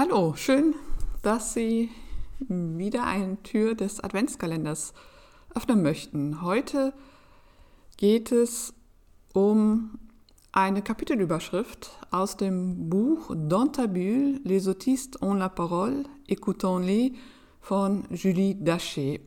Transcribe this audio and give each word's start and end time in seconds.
Hallo, 0.00 0.34
schön, 0.36 0.76
dass 1.22 1.54
Sie 1.54 1.90
wieder 2.38 3.02
eine 3.02 3.42
Tür 3.42 3.74
des 3.74 3.98
Adventskalenders 3.98 4.94
öffnen 5.56 5.82
möchten. 5.82 6.40
Heute 6.40 6.92
geht 7.96 8.30
es 8.30 8.74
um 9.32 9.98
eine 10.52 10.82
Kapitelüberschrift 10.82 11.90
aus 12.12 12.36
dem 12.36 12.88
Buch 12.88 13.34
Dantabule, 13.34 14.38
Les 14.44 14.68
autistes 14.68 15.20
ont 15.20 15.40
la 15.40 15.48
parole, 15.48 16.04
écoutons-les 16.28 17.14
von 17.60 18.04
Julie 18.12 18.54
Daché. 18.54 19.18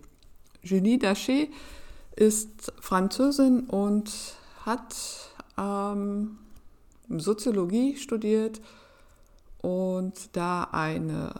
Julie 0.64 1.00
Daché 1.00 1.50
ist 2.16 2.72
Französin 2.80 3.66
und 3.68 4.38
hat 4.66 4.96
ähm, 5.58 6.38
Soziologie 7.10 7.98
studiert 7.98 8.62
und 9.62 10.36
da 10.36 10.64
eine 10.72 11.34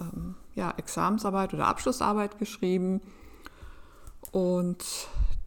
ähm, 0.00 0.34
ja, 0.54 0.72
Examensarbeit 0.76 1.54
oder 1.54 1.66
Abschlussarbeit 1.66 2.38
geschrieben. 2.38 3.00
Und 4.32 4.84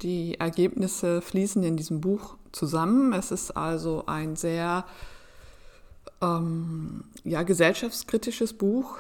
die 0.01 0.39
Ergebnisse 0.39 1.21
fließen 1.21 1.63
in 1.63 1.77
diesem 1.77 2.01
Buch 2.01 2.37
zusammen. 2.51 3.13
Es 3.13 3.31
ist 3.31 3.51
also 3.51 4.05
ein 4.07 4.35
sehr 4.35 4.85
ähm, 6.21 7.03
ja, 7.23 7.43
gesellschaftskritisches 7.43 8.53
Buch, 8.53 8.97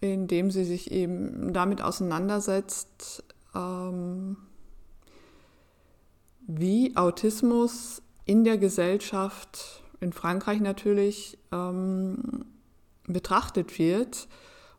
in 0.00 0.26
dem 0.26 0.50
sie 0.50 0.64
sich 0.64 0.90
eben 0.90 1.52
damit 1.52 1.82
auseinandersetzt, 1.82 3.24
ähm, 3.54 4.36
wie 6.46 6.96
Autismus 6.96 8.02
in 8.26 8.44
der 8.44 8.58
Gesellschaft 8.58 9.83
in 10.00 10.12
Frankreich 10.12 10.60
natürlich 10.60 11.38
ähm, 11.52 12.46
betrachtet 13.06 13.78
wird 13.78 14.28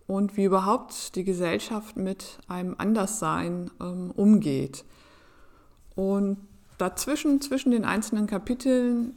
und 0.08 0.38
wie 0.38 0.46
überhaupt 0.46 1.16
die 1.16 1.23
Gesellschaft 1.23 1.98
mit 1.98 2.39
einem 2.48 2.76
Anderssein 2.78 3.72
ähm, 3.81 4.12
umgeht. 4.12 4.86
Und 5.95 6.38
dazwischen, 6.78 7.42
zwischen 7.42 7.72
den 7.72 7.86
einzelnen 7.86 8.28
Kapiteln, 8.28 9.14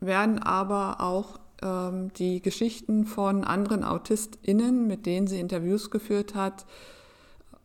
werden 0.00 0.38
aber 0.38 1.00
auch 1.00 1.38
ähm, 1.62 2.12
die 2.14 2.40
Geschichten 2.40 3.04
von 3.04 3.44
anderen 3.44 3.84
AutistInnen, 3.84 4.86
mit 4.86 5.06
denen 5.06 5.26
sie 5.26 5.40
Interviews 5.40 5.90
geführt 5.90 6.34
hat, 6.34 6.66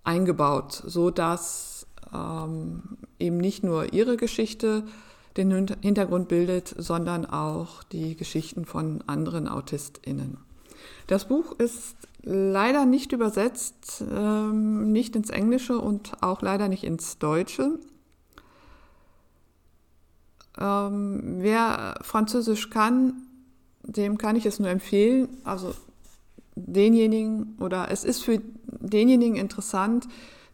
eingebaut, 0.04 0.84
so 0.86 1.12
dass 1.12 1.88
ähm, 2.14 2.98
eben 3.20 3.38
nicht 3.38 3.64
nur 3.64 3.94
ihre 3.94 4.18
Geschichte 4.18 4.84
den 5.38 5.68
Hintergrund 5.82 6.28
bildet, 6.28 6.74
sondern 6.78 7.26
auch 7.26 7.84
die 7.84 8.16
Geschichten 8.16 8.66
von 8.66 9.04
anderen 9.08 9.48
AutistInnen. 9.48 10.38
Das 11.08 11.28
Buch 11.28 11.54
ist 11.60 11.96
leider 12.22 12.86
nicht 12.86 13.12
übersetzt, 13.12 14.04
ähm, 14.10 14.92
nicht 14.92 15.16
ins 15.16 15.30
Englische 15.30 15.78
und 15.80 16.22
auch 16.22 16.42
leider 16.42 16.68
nicht 16.70 16.84
ins 16.84 17.18
Deutsche. 17.18 17.80
Ähm, 20.58 21.38
wer 21.40 22.00
Französisch 22.02 22.70
kann, 22.70 23.14
dem 23.84 24.18
kann 24.18 24.36
ich 24.36 24.46
es 24.46 24.60
nur 24.60 24.70
empfehlen. 24.70 25.28
Also 25.44 25.74
denjenigen 26.56 27.58
oder 27.60 27.90
es 27.92 28.04
ist 28.04 28.24
für 28.24 28.40
denjenigen 28.68 29.36
interessant, 29.36 30.08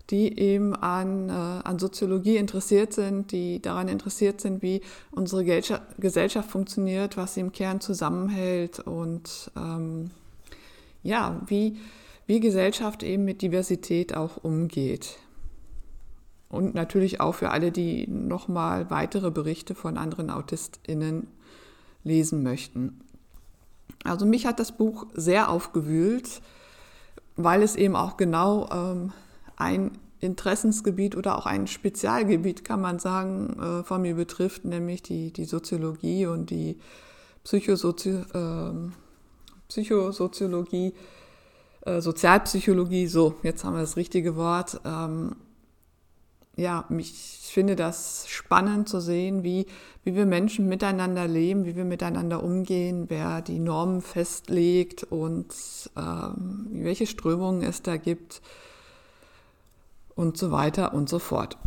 die 0.09 0.37
eben 0.39 0.75
an, 0.75 1.29
äh, 1.29 1.31
an 1.31 1.79
Soziologie 1.79 2.37
interessiert 2.37 2.93
sind, 2.93 3.31
die 3.31 3.61
daran 3.61 3.87
interessiert 3.87 4.41
sind, 4.41 4.61
wie 4.61 4.81
unsere 5.11 5.43
Gesellschaft 5.43 6.49
funktioniert, 6.49 7.17
was 7.17 7.35
sie 7.35 7.41
im 7.41 7.51
Kern 7.51 7.79
zusammenhält 7.81 8.79
und 8.79 9.51
ähm, 9.55 10.11
ja, 11.03 11.41
wie, 11.47 11.77
wie 12.25 12.39
Gesellschaft 12.39 13.03
eben 13.03 13.25
mit 13.25 13.41
Diversität 13.41 14.15
auch 14.15 14.37
umgeht. 14.43 15.17
Und 16.49 16.73
natürlich 16.73 17.21
auch 17.21 17.35
für 17.35 17.51
alle, 17.51 17.71
die 17.71 18.07
nochmal 18.07 18.89
weitere 18.89 19.29
Berichte 19.29 19.75
von 19.75 19.97
anderen 19.97 20.31
AutistInnen 20.31 21.27
lesen 22.03 22.41
möchten. 22.41 23.01
Also 24.03 24.25
mich 24.25 24.45
hat 24.47 24.59
das 24.59 24.75
Buch 24.75 25.05
sehr 25.13 25.49
aufgewühlt, 25.49 26.41
weil 27.35 27.61
es 27.61 27.75
eben 27.75 27.95
auch 27.95 28.17
genau 28.17 28.67
ähm, 28.71 29.13
ein 29.59 29.91
Interessensgebiet 30.21 31.15
oder 31.15 31.37
auch 31.37 31.45
ein 31.45 31.67
Spezialgebiet, 31.67 32.65
kann 32.65 32.81
man 32.81 32.99
sagen, 32.99 33.57
äh, 33.59 33.83
von 33.83 34.01
mir 34.01 34.15
betrifft, 34.15 34.65
nämlich 34.65 35.03
die, 35.03 35.31
die 35.31 35.45
Soziologie 35.45 36.25
und 36.25 36.49
die 36.49 36.79
Psychosozi 37.43 38.09
äh, 38.33 38.71
Psychosoziologie, 39.67 40.93
äh, 41.81 42.01
Sozialpsychologie, 42.01 43.05
so, 43.05 43.35
jetzt 43.43 43.63
haben 43.63 43.75
wir 43.75 43.81
das 43.81 43.97
richtige 43.97 44.35
Wort. 44.35 44.81
Ähm, 44.83 45.35
ja, 46.55 46.85
ich 46.97 47.13
finde 47.53 47.75
das 47.75 48.27
spannend 48.27 48.89
zu 48.89 48.99
sehen, 48.99 49.43
wie, 49.43 49.67
wie 50.03 50.15
wir 50.15 50.25
Menschen 50.25 50.67
miteinander 50.67 51.27
leben, 51.27 51.65
wie 51.65 51.75
wir 51.75 51.85
miteinander 51.85 52.43
umgehen, 52.43 53.05
wer 53.09 53.41
die 53.41 53.59
Normen 53.59 54.01
festlegt 54.01 55.03
und 55.03 55.53
ähm, 55.95 56.67
welche 56.71 57.05
Strömungen 57.05 57.61
es 57.61 57.83
da 57.83 57.97
gibt 57.97 58.41
und 60.19 60.37
so 60.37 60.51
weiter 60.51 60.93
und 60.93 61.07
so 61.07 61.17
fort. 61.17 61.57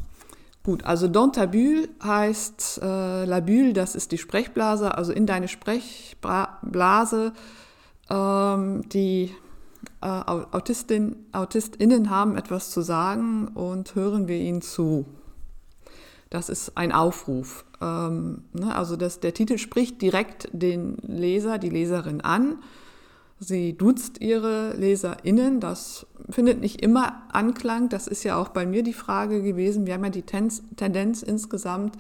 Gut, 0.63 0.85
also 0.85 1.09
dans 1.09 1.37
heißt 1.37 2.81
äh, 2.83 3.25
la 3.25 3.41
bulle, 3.41 3.73
das 3.73 3.97
ist 3.97 4.13
die 4.13 4.19
Sprechblase, 4.19 4.95
also 4.97 5.11
in 5.13 5.27
deine 5.27 5.49
Sprechblase. 5.49 7.33
Ähm, 8.11 8.89
die 8.91 9.35
äh, 10.03 10.07
Autistin, 10.07 11.17
AutistInnen 11.33 12.11
haben 12.11 12.37
etwas 12.37 12.71
zu 12.71 12.83
sagen 12.83 13.49
und 13.49 13.95
hören 13.95 14.29
wir 14.29 14.37
ihnen 14.37 14.63
zu. 14.63 15.07
Das 16.31 16.49
ist 16.49 16.77
ein 16.77 16.93
Aufruf. 16.93 17.65
Ähm, 17.81 18.45
ne, 18.53 18.77
also 18.77 18.97
das, 18.97 19.19
der 19.19 19.35
Titel 19.35 19.59
spricht 19.59 20.01
direkt 20.03 20.49
den 20.53 20.99
Leser, 20.99 21.59
die 21.59 21.71
Leserin 21.71 22.21
an 22.21 22.59
Sie 23.45 23.77
duzt 23.77 24.21
ihre 24.21 24.73
LeserInnen. 24.77 25.59
Das 25.59 26.07
findet 26.31 26.61
nicht 26.61 26.81
immer 26.81 27.23
Anklang. 27.33 27.89
Das 27.89 28.07
ist 28.07 28.23
ja 28.23 28.37
auch 28.37 28.51
bei 28.51 28.67
mir 28.67 28.85
die 28.85 28.93
Frage 28.93 29.43
gewesen. 29.43 29.85
Wir 29.85 29.95
haben 29.95 30.05
ja 30.05 30.11
die 30.11 30.23
Tendenz 30.23 31.23
insgesamt 31.23 31.97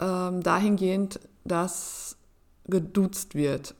ähm, 0.00 0.40
dahingehend, 0.40 1.18
dass 1.44 2.16
geduzt 2.66 3.34
wird. 3.34 3.74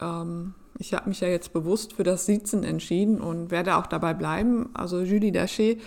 Ähm, 0.00 0.54
ich 0.80 0.92
habe 0.92 1.08
mich 1.08 1.20
ja 1.20 1.28
jetzt 1.28 1.52
bewusst 1.52 1.92
für 1.92 2.02
das 2.02 2.26
Siezen 2.26 2.64
entschieden 2.64 3.20
und 3.20 3.52
werde 3.52 3.76
auch 3.76 3.86
dabei 3.86 4.12
bleiben. 4.12 4.70
Also 4.74 5.02
Julie 5.02 5.30
Daché 5.30 5.78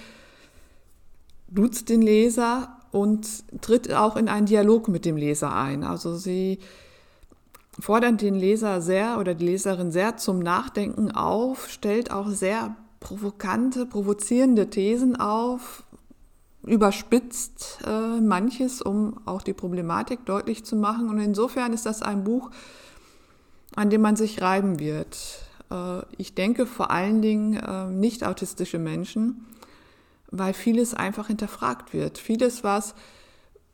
duzt 1.49 1.89
den 1.89 2.01
Leser 2.01 2.77
und 2.91 3.27
tritt 3.59 3.93
auch 3.93 4.15
in 4.15 4.29
einen 4.29 4.45
Dialog 4.45 4.87
mit 4.87 5.03
dem 5.03 5.17
Leser 5.17 5.53
ein. 5.53 5.83
Also 5.83 6.15
sie 6.15 6.59
fordern 7.81 8.17
den 8.17 8.35
Leser 8.35 8.79
sehr 8.79 9.19
oder 9.19 9.33
die 9.33 9.45
Leserin 9.45 9.91
sehr 9.91 10.15
zum 10.17 10.39
Nachdenken 10.39 11.11
auf, 11.11 11.67
stellt 11.67 12.11
auch 12.11 12.29
sehr 12.29 12.75
provokante, 12.99 13.87
provozierende 13.87 14.69
Thesen 14.69 15.15
auf, 15.15 15.83
überspitzt 16.63 17.79
äh, 17.85 18.21
manches, 18.21 18.81
um 18.83 19.19
auch 19.25 19.41
die 19.41 19.53
Problematik 19.53 20.25
deutlich 20.25 20.63
zu 20.63 20.75
machen. 20.75 21.09
Und 21.09 21.19
insofern 21.19 21.73
ist 21.73 21.87
das 21.87 22.03
ein 22.03 22.23
Buch, 22.23 22.51
an 23.75 23.89
dem 23.89 24.01
man 24.01 24.15
sich 24.15 24.41
reiben 24.41 24.79
wird. 24.79 25.39
Äh, 25.71 26.01
ich 26.17 26.35
denke 26.35 26.67
vor 26.67 26.91
allen 26.91 27.23
Dingen 27.23 27.55
äh, 27.55 27.87
nicht 27.87 28.23
autistische 28.23 28.77
Menschen, 28.77 29.47
weil 30.29 30.53
vieles 30.53 30.93
einfach 30.93 31.27
hinterfragt 31.27 31.93
wird. 31.93 32.19
Vieles, 32.19 32.63
was 32.63 32.93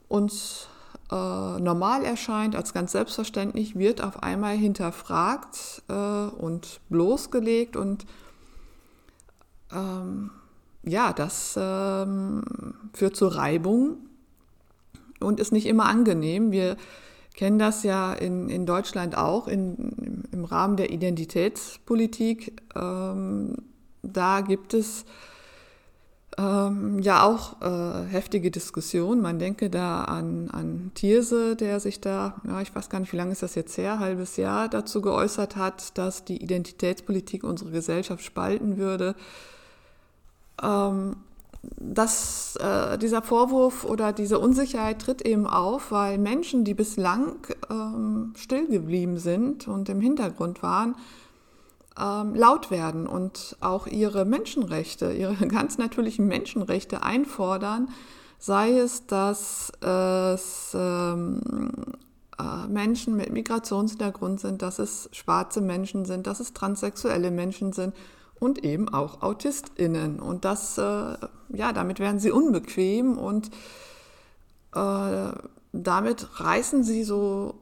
uns 0.08 0.70
äh, 1.12 1.60
normal 1.60 2.04
erscheint, 2.04 2.56
als 2.56 2.74
ganz 2.74 2.92
selbstverständlich, 2.92 3.78
wird 3.78 4.02
auf 4.02 4.24
einmal 4.24 4.56
hinterfragt 4.56 5.84
äh, 5.88 5.94
und 5.94 6.82
bloßgelegt 6.90 7.76
und 7.76 8.06
ähm, 9.72 10.32
ja, 10.84 11.14
das 11.14 11.58
ähm, 11.62 12.44
führt 12.94 13.16
zu 13.16 13.28
Reibung 13.28 13.98
und 15.20 15.40
ist 15.40 15.52
nicht 15.52 15.66
immer 15.66 15.86
angenehm. 15.86 16.52
Wir 16.52 16.78
kennen 17.36 17.60
das 17.60 17.84
ja 17.84 18.14
in, 18.14 18.50
in 18.50 18.66
Deutschland 18.66 19.18
auch 19.18 19.48
in, 19.48 20.24
im 20.32 20.46
Rahmen 20.46 20.78
der 20.78 20.92
Identitätspolitik. 20.92 22.62
Ähm, 22.76 23.56
da 24.02 24.42
gibt 24.42 24.74
es 24.74 25.06
ähm, 26.38 27.00
ja 27.00 27.24
auch 27.24 27.62
äh, 27.62 28.06
heftige 28.06 28.52
Diskussion. 28.52 29.22
Man 29.22 29.40
denke 29.40 29.70
da 29.70 30.04
an, 30.04 30.50
an 30.52 30.92
Thierse, 30.94 31.56
der 31.56 31.80
sich 31.80 32.00
da, 32.00 32.36
ja, 32.48 32.62
ich 32.62 32.76
weiß 32.76 32.90
gar 32.90 33.00
nicht, 33.00 33.12
wie 33.12 33.18
lange 33.18 33.32
ist 33.32 33.44
das 33.44 33.56
jetzt 33.56 33.78
her, 33.78 34.00
halbes 34.00 34.38
Jahr 34.38 34.70
dazu 34.70 35.02
geäußert 35.02 35.56
hat, 35.56 35.98
dass 35.98 36.26
die 36.26 36.42
Identitätspolitik 36.42 37.44
unsere 37.44 37.72
Gesellschaft 37.72 38.24
spalten 38.24 38.78
würde. 38.78 39.16
Ähm, 40.62 41.18
dass 41.76 42.56
äh, 42.58 42.98
dieser 42.98 43.22
Vorwurf 43.22 43.84
oder 43.84 44.14
diese 44.14 44.40
Unsicherheit 44.40 45.00
tritt 45.02 45.24
eben 45.24 45.48
auf, 45.48 45.92
weil 45.92 46.18
Menschen, 46.18 46.64
die 46.64 46.74
bislang 46.74 47.36
ähm, 47.70 48.34
still 48.38 48.68
geblieben 48.68 49.18
sind 49.18 49.68
und 49.68 49.90
im 49.90 50.00
Hintergrund 50.00 50.64
waren, 50.64 50.96
ähm, 52.00 52.36
laut 52.36 52.72
werden 52.72 53.08
und 53.08 53.58
auch 53.60 53.88
ihre 53.88 54.26
Menschenrechte, 54.26 55.12
ihre 55.14 55.36
ganz 55.48 55.78
natürlichen 55.78 56.28
Menschenrechte 56.28 57.04
einfordern, 57.04 57.90
sei 58.40 58.78
es, 58.78 59.08
dass 59.08 59.72
es 59.82 60.72
ähm, 60.76 61.42
äh, 62.40 62.68
Menschen 62.68 63.16
mit 63.16 63.32
Migrationshintergrund 63.32 64.40
sind, 64.40 64.62
dass 64.62 64.80
es 64.80 65.10
schwarze 65.12 65.62
Menschen 65.62 66.06
sind, 66.06 66.28
dass 66.28 66.40
es 66.40 66.54
transsexuelle 66.54 67.32
Menschen 67.32 67.74
sind 67.74 67.96
und 68.40 68.64
eben 68.64 68.90
auch 68.90 69.24
AutistInnen. 69.24 70.20
Und 70.20 70.46
das, 70.46 70.78
äh, 70.78 70.82
ja, 70.82 71.74
damit 71.74 72.00
werden 72.00 72.20
sie 72.20 72.32
unbequem 72.32 73.18
und 73.18 73.50
äh, 74.76 75.32
damit 75.74 76.40
reißen 76.40 76.84
sie 76.84 77.04
so 77.04 77.56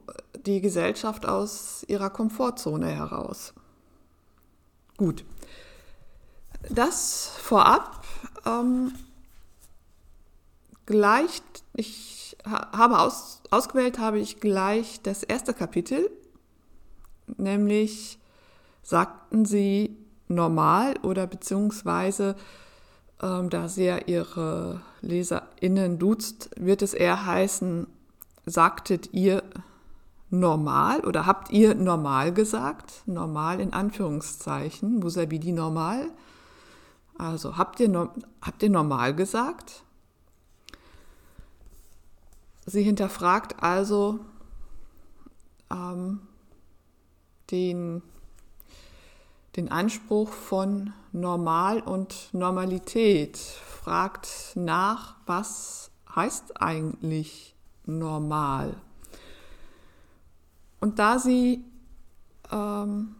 die 0.44 0.60
Gesellschaft 0.60 1.26
aus 1.26 1.84
ihrer 1.88 2.10
Komfortzone 2.10 2.88
heraus. 2.88 3.54
Gut. 4.96 5.24
Das 6.70 7.30
vorab 7.38 8.02
ähm, 8.46 8.92
gleicht, 10.86 11.64
ich 11.74 12.36
habe 12.44 13.00
aus, 13.00 13.42
ausgewählt, 13.50 13.98
habe 13.98 14.18
ich 14.18 14.40
gleich 14.40 15.00
das 15.02 15.22
erste 15.22 15.52
Kapitel, 15.52 16.10
nämlich 17.36 18.18
sagten 18.82 19.44
sie 19.44 19.96
normal 20.28 20.94
oder 21.02 21.26
beziehungsweise, 21.26 22.36
ähm, 23.22 23.50
da 23.50 23.68
sie 23.68 23.84
ja 23.84 23.98
ihre 23.98 24.80
LeserInnen 25.02 25.98
duzt, 25.98 26.50
wird 26.56 26.82
es 26.82 26.94
eher 26.94 27.26
heißen, 27.26 27.86
sagtet 28.46 29.12
ihr 29.12 29.42
normal 30.30 31.00
oder 31.00 31.26
habt 31.26 31.50
ihr 31.50 31.74
normal 31.74 32.32
gesagt? 32.32 33.02
Normal 33.06 33.60
in 33.60 33.72
Anführungszeichen. 33.72 34.98
Musabidi 34.98 35.52
normal. 35.52 36.10
Also 37.18 37.56
habt 37.56 37.80
ihr, 37.80 38.10
habt 38.42 38.62
ihr 38.62 38.70
normal 38.70 39.14
gesagt? 39.14 39.82
Sie 42.66 42.82
hinterfragt 42.82 43.62
also 43.62 44.20
ähm, 45.70 46.20
den, 47.50 48.02
den 49.54 49.70
Anspruch 49.70 50.30
von 50.30 50.92
Normal 51.12 51.80
und 51.80 52.28
Normalität, 52.32 53.38
fragt 53.38 54.52
nach, 54.56 55.14
was 55.26 55.90
heißt 56.14 56.60
eigentlich 56.60 57.54
normal? 57.86 58.74
Und 60.80 60.98
da 60.98 61.18
sie 61.18 61.64
ähm, 62.50 63.14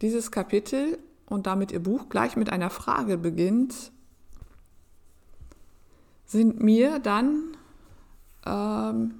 dieses 0.00 0.30
Kapitel 0.30 0.98
und 1.26 1.46
damit 1.46 1.72
ihr 1.72 1.82
Buch 1.82 2.08
gleich 2.08 2.36
mit 2.36 2.50
einer 2.50 2.70
Frage 2.70 3.18
beginnt, 3.18 3.92
sind 6.26 6.62
mir 6.62 6.98
dann 6.98 7.56
ähm, 8.46 9.14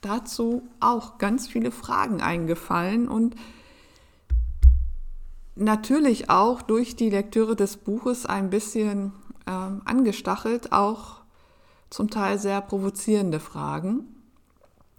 dazu 0.00 0.66
auch 0.80 1.18
ganz 1.18 1.48
viele 1.48 1.70
Fragen 1.70 2.20
eingefallen 2.20 3.08
und 3.08 3.34
natürlich 5.54 6.30
auch 6.30 6.62
durch 6.62 6.96
die 6.96 7.10
Lektüre 7.10 7.56
des 7.56 7.76
Buches 7.78 8.26
ein 8.26 8.50
bisschen 8.50 9.12
ähm, 9.46 9.82
angestachelt, 9.84 10.72
auch 10.72 11.22
zum 11.90 12.10
Teil 12.10 12.38
sehr 12.38 12.60
provozierende 12.60 13.40
Fragen. 13.40 14.15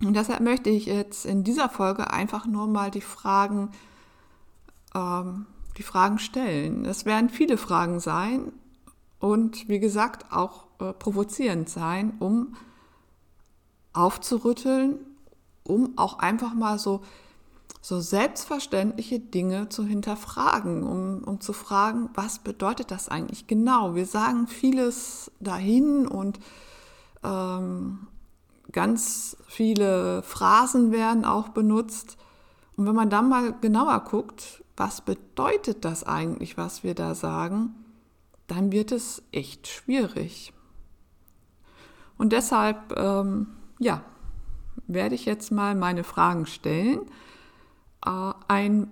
Und 0.04 0.14
deshalb 0.14 0.42
möchte 0.42 0.70
ich 0.70 0.86
jetzt 0.86 1.26
in 1.26 1.44
dieser 1.44 1.70
Folge 1.70 2.12
einfach 2.12 2.46
nur 2.46 2.68
mal 2.68 2.92
die 2.92 3.02
Fragen, 3.02 3.72
ähm, 4.94 5.48
die 5.78 5.84
Fragen 5.84 6.20
stellen. 6.20 6.86
Es 6.86 7.06
werden 7.06 7.30
viele 7.30 7.58
Fragen 7.58 8.00
sein 8.00 8.52
und 9.20 9.68
wie 9.68 9.80
gesagt 9.80 10.32
auch 10.32 10.68
äh, 10.80 10.94
provozierend 10.94 11.70
sein, 11.70 12.14
um 12.20 12.56
aufzurütteln, 13.94 15.00
um 15.64 15.98
auch 15.98 16.20
einfach 16.20 16.54
mal 16.54 16.78
so, 16.78 17.02
so 17.82 18.00
selbstverständliche 18.00 19.20
Dinge 19.20 19.70
zu 19.70 19.84
hinterfragen, 19.84 20.84
um, 20.84 21.24
um 21.24 21.42
zu 21.42 21.54
fragen, 21.54 22.10
was 22.14 22.40
bedeutet 22.40 22.92
das 22.92 23.10
eigentlich 23.10 23.48
genau? 23.48 23.96
Wir 23.96 24.06
sagen 24.06 24.48
vieles 24.48 25.32
dahin 25.40 26.08
und 26.08 26.40
ähm, 27.24 28.08
ganz 28.72 29.38
viele 29.48 30.22
Phrasen 30.24 30.92
werden 30.92 31.26
auch 31.26 31.50
benutzt. 31.50 32.18
Und 32.76 32.86
wenn 32.86 32.96
man 32.96 33.10
dann 33.10 33.30
mal 33.30 33.54
genauer 33.60 34.00
guckt, 34.02 34.64
was 34.76 35.02
bedeutet 35.02 35.84
das 35.86 36.04
eigentlich, 36.04 36.58
was 36.58 36.84
wir 36.84 36.94
da 36.94 37.16
sagen, 37.16 37.76
dann 38.48 38.72
wird 38.72 38.92
es 38.92 39.24
echt 39.32 39.68
schwierig. 39.68 40.54
Und 42.18 42.34
deshalb 42.34 42.98
ähm, 42.98 43.48
ja, 43.80 44.02
werde 44.88 45.16
ich 45.16 45.26
jetzt 45.26 45.52
mal 45.52 45.76
meine 45.76 46.04
Fragen 46.04 46.46
stellen. 46.46 47.02
Äh, 48.06 48.34
ein, 48.48 48.88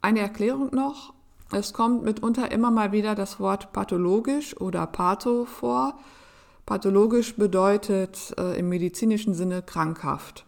eine 0.00 0.20
Erklärung 0.20 0.74
noch. 0.74 1.14
Es 1.50 1.72
kommt 1.72 2.02
mitunter 2.04 2.52
immer 2.52 2.70
mal 2.70 2.92
wieder 2.92 3.14
das 3.14 3.40
Wort 3.40 3.72
pathologisch 3.72 4.60
oder 4.60 4.86
patho 4.86 5.46
vor. 5.46 5.98
Pathologisch 6.68 7.34
bedeutet 7.34 8.34
äh, 8.36 8.58
im 8.58 8.68
medizinischen 8.68 9.32
Sinne 9.32 9.62
krankhaft. 9.62 10.44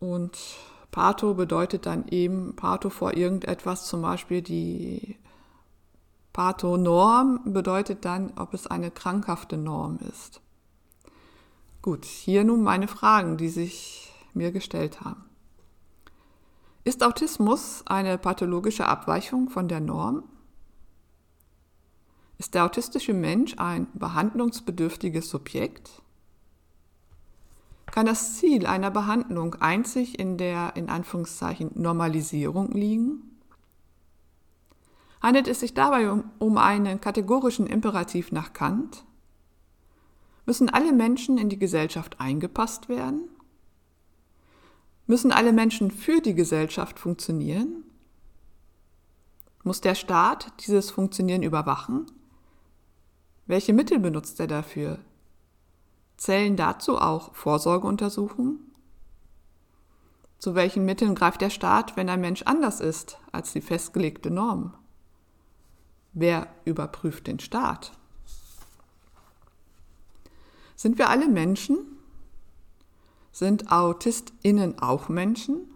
Und 0.00 0.38
Patho 0.90 1.34
bedeutet 1.34 1.84
dann 1.84 2.08
eben 2.08 2.56
Patho 2.56 2.88
vor 2.88 3.12
irgendetwas, 3.12 3.84
zum 3.84 4.00
Beispiel 4.00 4.40
die 4.40 5.18
Pathonorm 6.32 7.52
bedeutet 7.52 8.06
dann, 8.06 8.32
ob 8.38 8.54
es 8.54 8.66
eine 8.66 8.90
krankhafte 8.90 9.58
Norm 9.58 9.98
ist. 10.08 10.40
Gut, 11.82 12.06
hier 12.06 12.44
nun 12.44 12.62
meine 12.62 12.88
Fragen, 12.88 13.36
die 13.36 13.50
sich 13.50 14.10
mir 14.32 14.52
gestellt 14.52 15.02
haben. 15.02 15.26
Ist 16.82 17.04
Autismus 17.04 17.82
eine 17.84 18.16
pathologische 18.16 18.86
Abweichung 18.86 19.50
von 19.50 19.68
der 19.68 19.80
Norm? 19.80 20.22
Ist 22.38 22.54
der 22.54 22.64
autistische 22.64 23.14
Mensch 23.14 23.54
ein 23.58 23.86
behandlungsbedürftiges 23.94 25.30
Subjekt? 25.30 26.02
Kann 27.86 28.06
das 28.06 28.36
Ziel 28.36 28.66
einer 28.66 28.90
Behandlung 28.90 29.54
einzig 29.56 30.18
in 30.18 30.36
der 30.36 30.74
in 30.74 30.88
Anführungszeichen 30.88 31.70
Normalisierung 31.74 32.72
liegen? 32.72 33.38
Handelt 35.22 35.46
es 35.48 35.60
sich 35.60 35.74
dabei 35.74 36.10
um, 36.10 36.24
um 36.38 36.58
einen 36.58 37.00
kategorischen 37.00 37.66
Imperativ 37.66 38.32
nach 38.32 38.52
Kant? 38.52 39.04
Müssen 40.44 40.68
alle 40.68 40.92
Menschen 40.92 41.38
in 41.38 41.48
die 41.48 41.58
Gesellschaft 41.58 42.20
eingepasst 42.20 42.88
werden? 42.88 43.28
Müssen 45.06 45.32
alle 45.32 45.52
Menschen 45.52 45.90
für 45.90 46.20
die 46.20 46.34
Gesellschaft 46.34 46.98
funktionieren? 46.98 47.84
Muss 49.62 49.80
der 49.80 49.94
Staat 49.94 50.52
dieses 50.66 50.90
Funktionieren 50.90 51.42
überwachen? 51.42 52.06
Welche 53.46 53.74
Mittel 53.74 53.98
benutzt 53.98 54.40
er 54.40 54.46
dafür? 54.46 54.98
Zählen 56.16 56.56
dazu 56.56 56.98
auch 56.98 57.34
Vorsorgeuntersuchungen? 57.34 58.58
Zu 60.38 60.54
welchen 60.54 60.84
Mitteln 60.84 61.14
greift 61.14 61.40
der 61.40 61.50
Staat, 61.50 61.96
wenn 61.96 62.08
ein 62.08 62.20
Mensch 62.20 62.42
anders 62.42 62.80
ist 62.80 63.18
als 63.32 63.52
die 63.52 63.60
festgelegte 63.60 64.30
Norm? 64.30 64.74
Wer 66.12 66.48
überprüft 66.64 67.26
den 67.26 67.38
Staat? 67.38 67.92
Sind 70.76 70.96
wir 70.98 71.10
alle 71.10 71.28
Menschen? 71.28 71.78
Sind 73.32 73.70
AutistInnen 73.72 74.78
auch 74.78 75.08
Menschen? 75.08 75.68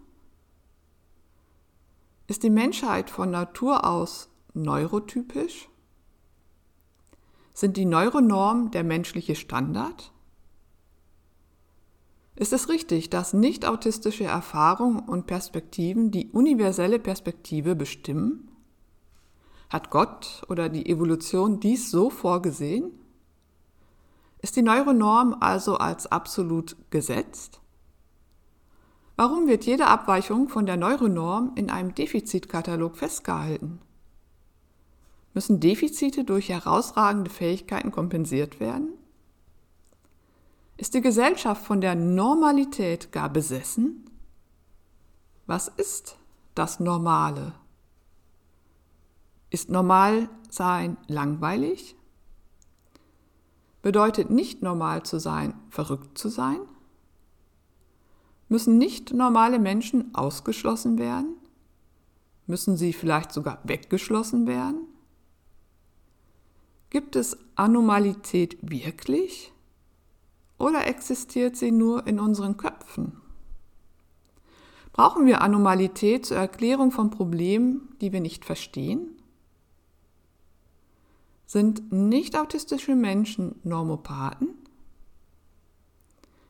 Ist 2.27 2.43
die 2.43 2.49
Menschheit 2.49 3.09
von 3.09 3.31
Natur 3.31 3.85
aus 3.85 4.29
neurotypisch? 4.53 5.68
Sind 7.59 7.75
die 7.75 7.83
Neuronormen 7.83 8.71
der 8.71 8.85
menschliche 8.85 9.35
Standard? 9.35 10.13
Ist 12.37 12.53
es 12.53 12.69
richtig, 12.69 13.09
dass 13.09 13.33
nicht 13.33 13.65
autistische 13.65 14.23
Erfahrungen 14.23 14.99
und 14.99 15.27
Perspektiven 15.27 16.09
die 16.09 16.29
universelle 16.29 16.99
Perspektive 16.99 17.75
bestimmen? 17.75 18.49
Hat 19.69 19.89
Gott 19.89 20.41
oder 20.47 20.69
die 20.69 20.85
Evolution 20.85 21.59
dies 21.59 21.91
so 21.91 22.09
vorgesehen? 22.09 22.93
Ist 24.41 24.55
die 24.55 24.61
Neuronorm 24.61 25.35
also 25.41 25.75
als 25.75 26.09
absolut 26.09 26.77
gesetzt? 26.91 27.59
Warum 29.17 29.49
wird 29.49 29.65
jede 29.65 29.87
Abweichung 29.87 30.47
von 30.47 30.65
der 30.65 30.77
Neuronorm 30.77 31.51
in 31.55 31.69
einem 31.69 31.93
Defizitkatalog 31.93 32.95
festgehalten? 32.95 33.81
Müssen 35.33 35.59
Defizite 35.59 36.23
durch 36.23 36.49
herausragende 36.49 37.29
Fähigkeiten 37.29 37.91
kompensiert 37.91 38.59
werden? 38.59 38.89
Ist 40.77 40.93
die 40.93 41.01
Gesellschaft 41.01 41.65
von 41.65 41.81
der 41.81 41.95
Normalität 41.95 43.11
gar 43.11 43.29
besessen? 43.29 44.09
Was 45.45 45.67
ist 45.67 46.17
das 46.55 46.79
Normale? 46.79 47.53
Ist 49.49 49.69
normal 49.69 50.29
sein 50.49 50.97
langweilig? 51.07 51.95
Bedeutet 53.81 54.29
nicht 54.29 54.61
normal 54.61 55.03
zu 55.03 55.19
sein, 55.19 55.53
verrückt 55.69 56.17
zu 56.17 56.29
sein? 56.29 56.59
Müssen 58.47 58.77
nicht 58.77 59.13
normale 59.13 59.59
Menschen 59.59 60.13
ausgeschlossen 60.15 60.97
werden? 60.97 61.35
Müssen 62.47 62.77
sie 62.77 62.93
vielleicht 62.93 63.31
sogar 63.31 63.59
weggeschlossen 63.63 64.47
werden? 64.47 64.88
Gibt 66.89 67.15
es 67.15 67.37
Anormalität 67.55 68.57
wirklich? 68.61 69.53
Oder 70.57 70.87
existiert 70.87 71.55
sie 71.55 71.71
nur 71.71 72.07
in 72.07 72.19
unseren 72.19 72.57
Köpfen? 72.57 73.21
Brauchen 74.91 75.25
wir 75.25 75.41
Anormalität 75.41 76.25
zur 76.25 76.37
Erklärung 76.37 76.91
von 76.91 77.11
Problemen, 77.11 77.95
die 78.01 78.11
wir 78.11 78.21
nicht 78.21 78.43
verstehen? 78.43 79.15
Sind 81.45 81.91
nicht 81.91 82.37
autistische 82.37 82.95
Menschen 82.95 83.59
Normopathen? 83.63 84.49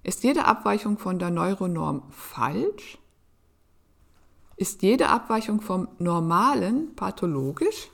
Ist 0.03 0.23
jede 0.23 0.45
Abweichung 0.45 0.97
von 0.97 1.19
der 1.19 1.29
Neuronorm 1.29 2.03
falsch? 2.09 2.97
Ist 4.55 4.81
jede 4.81 5.09
Abweichung 5.09 5.61
vom 5.61 5.87
Normalen 5.99 6.95
pathologisch? 6.95 7.91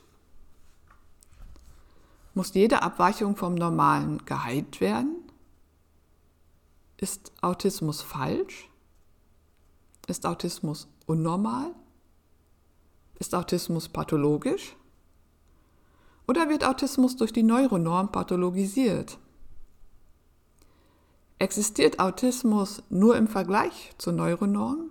Muss 2.36 2.54
jede 2.54 2.84
Abweichung 2.84 3.38
vom 3.38 3.56
Normalen 3.56 4.24
geheilt 4.26 4.82
werden? 4.82 5.16
Ist 6.98 7.32
Autismus 7.42 8.02
falsch? 8.02 8.70
Ist 10.08 10.26
Autismus 10.26 10.90
unnormal? 11.06 11.74
Ist 13.20 13.34
Autismus 13.34 13.88
pathologisch? 13.88 14.76
Oder 16.28 16.50
wird 16.50 16.66
Autismus 16.66 17.16
durch 17.16 17.32
die 17.32 17.44
Neuronorm 17.44 18.12
pathologisiert? 18.12 19.18
Existiert 21.40 22.00
Autismus 22.00 22.84
nur 22.90 23.16
im 23.16 23.30
Vergleich 23.30 23.94
zur 23.98 24.12
Neuronorm? 24.12 24.90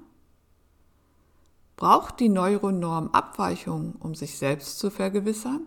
Braucht 1.76 2.20
die 2.20 2.30
Neuronorm 2.30 3.08
Abweichungen, 3.08 3.96
um 3.96 4.14
sich 4.14 4.38
selbst 4.38 4.78
zu 4.78 4.90
vergewissern? 4.90 5.66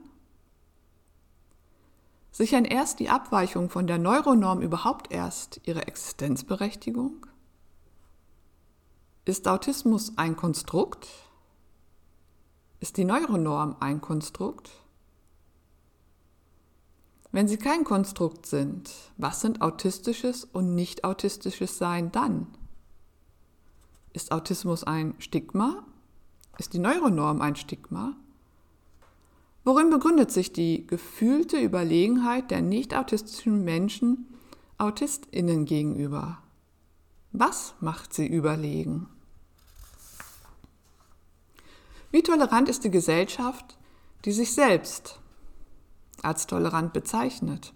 Sichern 2.31 2.65
erst 2.65 2.99
die 2.99 3.09
Abweichung 3.09 3.69
von 3.69 3.87
der 3.87 3.97
Neuronorm 3.97 4.61
überhaupt 4.61 5.11
erst 5.11 5.61
ihre 5.63 5.87
Existenzberechtigung? 5.87 7.25
Ist 9.25 9.47
Autismus 9.47 10.17
ein 10.17 10.35
Konstrukt? 10.35 11.07
Ist 12.79 12.97
die 12.97 13.05
Neuronorm 13.05 13.75
ein 13.79 14.01
Konstrukt? 14.01 14.69
Wenn 17.31 17.47
sie 17.47 17.57
kein 17.57 17.83
Konstrukt 17.83 18.45
sind, 18.45 18.89
was 19.17 19.41
sind 19.41 19.61
autistisches 19.61 20.45
und 20.45 20.75
nicht 20.75 21.03
autistisches 21.03 21.77
Sein 21.77 22.11
dann? 22.11 22.47
Ist 24.13 24.31
Autismus 24.31 24.83
ein 24.83 25.13
Stigma? 25.19 25.83
Ist 26.57 26.73
die 26.73 26.79
Neuronorm 26.79 27.41
ein 27.41 27.55
Stigma? 27.55 28.15
Worin 29.67 29.89
begründet 29.89 30.31
sich 30.31 30.53
die 30.53 30.87
gefühlte 30.87 31.59
Überlegenheit 31.59 32.51
der 32.51 32.61
nicht 32.61 32.95
autistischen 32.95 33.65
Menschen 33.65 34.25
Autistinnen 34.77 35.65
gegenüber? 35.65 36.37
Was 37.33 37.75
macht 37.81 38.13
sie 38.13 38.27
überlegen? 38.27 39.09
Wie 42.11 42.23
tolerant 42.23 42.69
ist 42.69 42.85
die 42.85 42.91
Gesellschaft, 42.91 43.77
die 44.23 44.31
sich 44.31 44.53
selbst 44.53 45.19
als 46.21 46.47
tolerant 46.47 46.93
bezeichnet? 46.93 47.73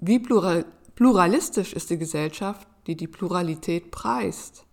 Wie 0.00 0.18
plural, 0.18 0.64
pluralistisch 0.94 1.74
ist 1.74 1.90
die 1.90 1.98
Gesellschaft, 1.98 2.66
die 2.86 2.96
die 2.96 3.06
Pluralität 3.06 3.90
preist? 3.90 4.64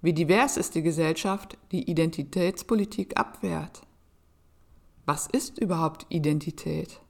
Wie 0.00 0.12
divers 0.12 0.56
ist 0.56 0.74
die 0.74 0.82
Gesellschaft, 0.82 1.56
die 1.70 1.88
Identitätspolitik 1.88 3.16
abwehrt? 3.16 3.82
Was 5.04 5.26
ist 5.26 5.58
überhaupt 5.58 6.06
Identität? 6.10 7.00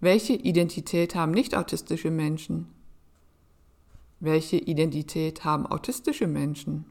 Welche 0.00 0.34
Identität 0.34 1.14
haben 1.14 1.32
nicht 1.32 1.54
autistische 1.54 2.10
Menschen? 2.10 2.68
Welche 4.18 4.58
Identität 4.58 5.44
haben 5.44 5.66
autistische 5.66 6.26
Menschen? 6.26 6.84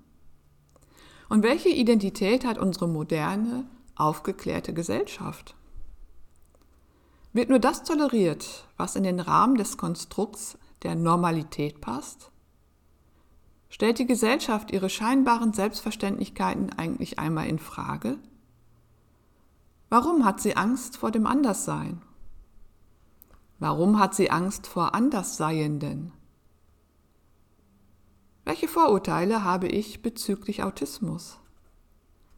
Und 1.30 1.44
welche 1.44 1.70
Identität 1.70 2.44
hat 2.44 2.58
unsere 2.58 2.88
moderne, 2.88 3.66
aufgeklärte 3.96 4.74
Gesellschaft? 4.74 5.56
Wird 7.32 7.50
nur 7.50 7.60
das 7.60 7.84
toleriert, 7.84 8.68
was 8.78 8.96
in 8.96 9.04
den 9.04 9.20
Rahmen 9.20 9.56
des 9.56 9.78
Konstrukts 9.78 10.58
der 10.82 10.96
Normalität 10.96 11.82
passt? 11.82 12.32
Stellt 13.70 14.00
die 14.00 14.08
Gesellschaft 14.08 14.72
ihre 14.72 14.90
scheinbaren 14.90 15.54
Selbstverständlichkeiten 15.54 16.72
eigentlich 16.74 17.20
einmal 17.20 17.46
in 17.48 17.60
Frage? 17.60 18.18
Warum 19.90 20.24
hat 20.24 20.40
sie 20.40 20.56
Angst 20.56 20.98
vor 20.98 21.10
dem 21.10 21.26
Anderssein? 21.26 22.04
Warum 23.58 23.98
hat 23.98 24.14
sie 24.14 24.30
Angst 24.30 24.68
vor 24.68 24.94
Andersseienden? 24.94 26.14
Welche 28.46 28.68
Vorurteile 28.68 29.44
habe 29.44 29.68
ich 29.68 30.04
bezüglich 30.04 30.64
Autismus? 30.64 31.40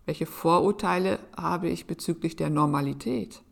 Welche 0.05 0.25
Vorurteile 0.25 1.19
habe 1.35 1.67
ich 1.69 1.87
bezüglich 1.87 2.37
der 2.37 2.49
Normalität? 2.49 3.43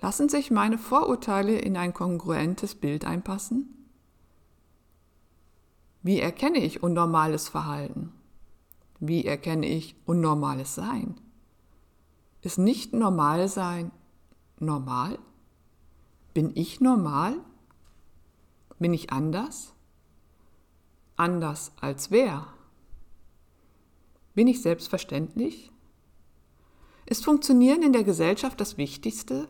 Lassen 0.00 0.28
sich 0.28 0.52
meine 0.52 0.78
Vorurteile 0.78 1.58
in 1.58 1.76
ein 1.76 1.92
kongruentes 1.92 2.76
Bild 2.76 3.04
einpassen? 3.04 3.88
Wie 6.02 6.20
erkenne 6.20 6.58
ich 6.58 6.84
unnormales 6.84 7.48
Verhalten? 7.48 8.12
Wie 9.00 9.24
erkenne 9.24 9.66
ich 9.66 9.96
unnormales 10.06 10.76
Sein? 10.76 11.20
Ist 12.46 12.58
nicht 12.58 12.92
normal 12.92 13.48
sein 13.48 13.90
normal? 14.60 15.18
Bin 16.32 16.52
ich 16.54 16.80
normal? 16.80 17.34
Bin 18.78 18.94
ich 18.94 19.10
anders? 19.10 19.72
Anders 21.16 21.72
als 21.80 22.12
wer? 22.12 22.46
Bin 24.36 24.46
ich 24.46 24.62
selbstverständlich? 24.62 25.72
Ist 27.04 27.24
Funktionieren 27.24 27.82
in 27.82 27.92
der 27.92 28.04
Gesellschaft 28.04 28.60
das 28.60 28.78
Wichtigste? 28.78 29.48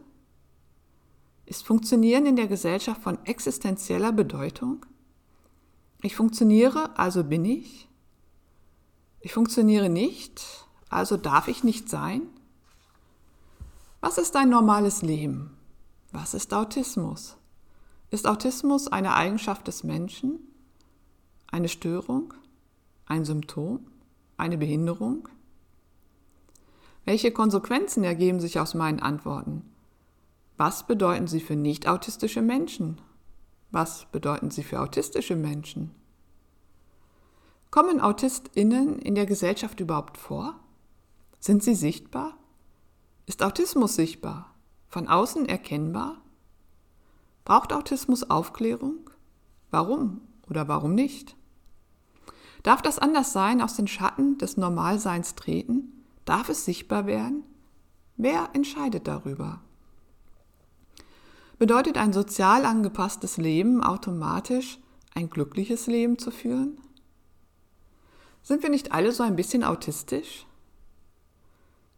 Ist 1.44 1.66
Funktionieren 1.66 2.24
in 2.24 2.36
der 2.36 2.46
Gesellschaft 2.46 3.02
von 3.02 3.22
existenzieller 3.26 4.12
Bedeutung? 4.12 4.86
Ich 6.00 6.16
funktioniere, 6.16 6.98
also 6.98 7.24
bin 7.24 7.44
ich. 7.44 7.90
Ich 9.20 9.34
funktioniere 9.34 9.90
nicht, 9.90 10.66
also 10.88 11.18
darf 11.18 11.48
ich 11.48 11.62
nicht 11.62 11.90
sein. 11.90 12.30
Was 14.06 14.18
ist 14.18 14.36
ein 14.36 14.50
normales 14.50 15.02
Leben? 15.02 15.56
Was 16.12 16.32
ist 16.32 16.54
Autismus? 16.54 17.36
Ist 18.08 18.28
Autismus 18.28 18.86
eine 18.86 19.16
Eigenschaft 19.16 19.66
des 19.66 19.82
Menschen? 19.82 20.38
Eine 21.50 21.68
Störung? 21.68 22.32
Ein 23.06 23.24
Symptom? 23.24 23.84
Eine 24.36 24.58
Behinderung? 24.58 25.28
Welche 27.04 27.32
Konsequenzen 27.32 28.04
ergeben 28.04 28.38
sich 28.38 28.60
aus 28.60 28.74
meinen 28.74 29.00
Antworten? 29.00 29.68
Was 30.56 30.86
bedeuten 30.86 31.26
sie 31.26 31.40
für 31.40 31.56
nicht 31.56 31.88
autistische 31.88 32.42
Menschen? 32.42 33.00
Was 33.72 34.06
bedeuten 34.12 34.52
sie 34.52 34.62
für 34.62 34.78
autistische 34.82 35.34
Menschen? 35.34 35.90
Kommen 37.72 38.00
AutistInnen 38.00 39.00
in 39.00 39.16
der 39.16 39.26
Gesellschaft 39.26 39.80
überhaupt 39.80 40.16
vor? 40.16 40.54
Sind 41.40 41.64
sie 41.64 41.74
sichtbar? 41.74 42.38
Ist 43.36 43.42
Autismus 43.42 43.96
sichtbar? 43.96 44.54
Von 44.88 45.08
außen 45.08 45.46
erkennbar? 45.46 46.22
Braucht 47.44 47.74
Autismus 47.74 48.30
Aufklärung? 48.30 49.10
Warum 49.70 50.22
oder 50.48 50.68
warum 50.68 50.94
nicht? 50.94 51.36
Darf 52.62 52.80
das 52.80 52.98
Anderssein 52.98 53.60
aus 53.60 53.76
den 53.76 53.88
Schatten 53.88 54.38
des 54.38 54.56
Normalseins 54.56 55.34
treten? 55.34 56.02
Darf 56.24 56.48
es 56.48 56.64
sichtbar 56.64 57.04
werden? 57.04 57.42
Wer 58.16 58.48
entscheidet 58.54 59.06
darüber? 59.06 59.60
Bedeutet 61.58 61.98
ein 61.98 62.14
sozial 62.14 62.64
angepasstes 62.64 63.36
Leben 63.36 63.84
automatisch 63.84 64.78
ein 65.14 65.28
glückliches 65.28 65.86
Leben 65.86 66.18
zu 66.18 66.30
führen? 66.30 66.80
Sind 68.42 68.62
wir 68.62 68.70
nicht 68.70 68.92
alle 68.92 69.12
so 69.12 69.24
ein 69.24 69.36
bisschen 69.36 69.62
autistisch? 69.62 70.46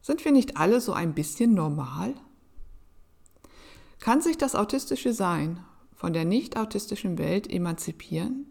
Sind 0.00 0.24
wir 0.24 0.32
nicht 0.32 0.56
alle 0.56 0.80
so 0.80 0.92
ein 0.92 1.14
bisschen 1.14 1.54
normal? 1.54 2.14
Kann 4.00 4.20
sich 4.20 4.38
das 4.38 4.54
autistische 4.54 5.12
Sein 5.12 5.64
von 5.94 6.12
der 6.12 6.24
nicht 6.24 6.56
autistischen 6.56 7.18
Welt 7.18 7.50
emanzipieren? 7.50 8.46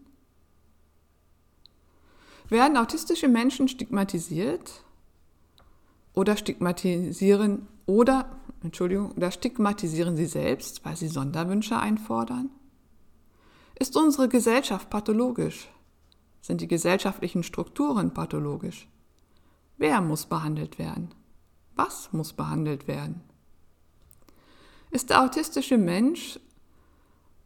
Werden 2.49 2.77
autistische 2.77 3.27
Menschen 3.27 3.67
stigmatisiert? 3.67 4.83
oder 6.17 6.35
stigmatisieren 6.35 7.67
oder 7.85 8.25
Entschuldigung, 8.63 9.11
oder 9.11 9.29
stigmatisieren 9.29 10.17
sie 10.17 10.25
selbst, 10.25 10.83
weil 10.83 10.97
sie 10.97 11.09
Sonderwünsche 11.09 11.77
einfordern? 11.77 12.49
Ist 13.77 13.95
unsere 13.95 14.27
Gesellschaft 14.27 14.89
pathologisch? 14.89 15.69
Sind 16.41 16.61
die 16.61 16.67
gesellschaftlichen 16.67 17.43
Strukturen 17.43 18.15
pathologisch? 18.15 18.87
Wer 19.77 20.01
muss 20.01 20.25
behandelt 20.25 20.79
werden? 20.79 21.13
Was 21.77 22.11
muss 22.11 22.33
behandelt 22.33 22.87
werden? 22.87 23.21
Ist 24.91 25.09
der 25.09 25.23
autistische 25.23 25.77
Mensch 25.77 26.39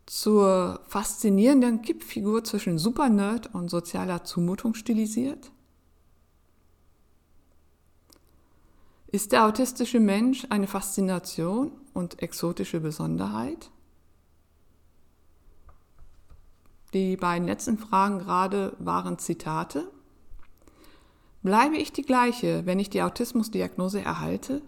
zur 0.06 0.82
faszinierenden 0.88 1.82
Kippfigur 1.82 2.44
zwischen 2.44 2.78
Supernerd 2.78 3.54
und 3.54 3.70
sozialer 3.70 4.24
Zumutung 4.24 4.74
stilisiert? 4.74 5.52
Ist 9.08 9.34
der 9.34 9.46
autistische 9.46 10.00
Mensch 10.00 10.48
eine 10.50 10.68
Faszination 10.68 11.74
und 11.94 12.22
exotische 12.22 12.80
Besonderheit? 12.80 13.70
Die 16.94 17.18
beiden 17.18 17.48
letzten 17.48 17.78
Fragen 17.78 18.20
gerade 18.20 18.76
waren 18.80 19.20
Zitate. 19.20 19.92
Bleibe 21.44 21.78
ich 21.78 21.92
die 21.92 22.04
gleiche, 22.04 22.66
wenn 22.66 22.80
ich 22.80 22.90
die 22.90 23.02
Autismusdiagnose 23.02 24.02
erhalte? 24.02 24.62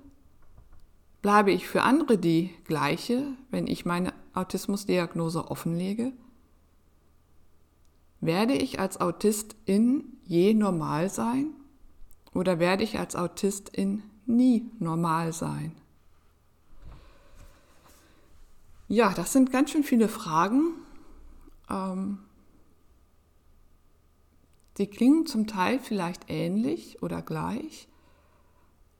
Bleibe 1.22 1.52
ich 1.52 1.68
für 1.68 1.84
andere 1.84 2.18
die 2.18 2.50
gleiche, 2.66 3.28
wenn 3.52 3.68
ich 3.68 3.86
meine 3.86 4.14
Autismusdiagnose 4.34 5.50
offenlege? 5.50 6.14
Werde 8.20 8.54
ich 8.54 8.80
als 8.80 9.00
Autistin 9.00 10.18
je 10.26 10.54
normal 10.54 11.10
sein? 11.10 11.48
Oder 12.34 12.58
werde 12.60 12.84
ich 12.84 12.98
als 12.98 13.16
Autistin 13.16 14.02
nie 14.26 14.72
normal 14.80 15.34
sein? 15.34 15.76
Ja, 18.88 19.14
das 19.14 19.32
sind 19.34 19.52
ganz 19.52 19.72
schön 19.72 19.84
viele 19.84 20.08
Fragen. 20.08 20.74
Ähm, 21.70 22.20
die 24.78 24.88
klingen 24.88 25.26
zum 25.26 25.48
Teil 25.48 25.80
vielleicht 25.80 26.30
ähnlich 26.30 27.02
oder 27.04 27.22
gleich, 27.22 27.88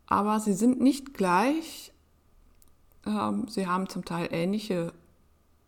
aber 0.06 0.40
sie 0.40 0.54
sind 0.54 0.80
nicht 0.80 1.14
gleich. 1.14 1.92
Ähm, 3.06 3.48
sie 3.48 3.68
haben 3.68 3.90
zum 3.90 4.06
Teil 4.06 4.30
ähnliche 4.32 4.94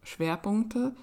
Schwerpunkte. 0.03 0.95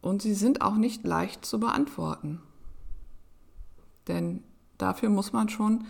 Und 0.00 0.22
sie 0.22 0.34
sind 0.34 0.60
auch 0.60 0.76
nicht 0.76 1.04
leicht 1.04 1.44
zu 1.44 1.58
beantworten. 1.58 2.40
Denn 4.08 4.42
dafür 4.78 5.08
muss 5.08 5.32
man 5.32 5.48
schon 5.48 5.84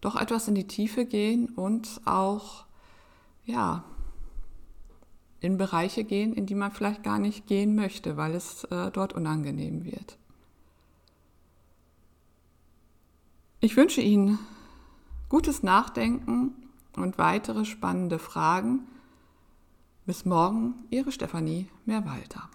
doch 0.00 0.16
etwas 0.16 0.48
in 0.48 0.54
die 0.54 0.66
Tiefe 0.66 1.06
gehen 1.06 1.48
und 1.50 2.00
auch, 2.04 2.64
ja, 3.44 3.84
in 5.42 5.58
Bereiche 5.58 6.04
gehen, 6.04 6.32
in 6.32 6.46
die 6.46 6.54
man 6.54 6.70
vielleicht 6.70 7.02
gar 7.02 7.18
nicht 7.18 7.46
gehen 7.46 7.74
möchte, 7.74 8.16
weil 8.16 8.34
es 8.34 8.64
äh, 8.64 8.90
dort 8.92 9.12
unangenehm 9.12 9.84
wird. 9.84 10.16
Ich 13.60 13.76
wünsche 13.76 14.00
Ihnen 14.00 14.38
gutes 15.28 15.62
Nachdenken 15.64 16.54
und 16.96 17.18
weitere 17.18 17.64
spannende 17.64 18.20
Fragen. 18.20 18.86
Bis 20.06 20.24
morgen, 20.24 20.74
Ihre 20.90 21.10
Stefanie 21.10 21.68
Mehrwalter. 21.86 22.48